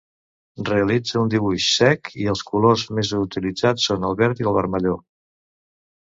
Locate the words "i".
2.21-2.25, 4.45-4.49